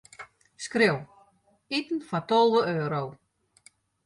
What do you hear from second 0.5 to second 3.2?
Skriuw: iten foar tolve euro.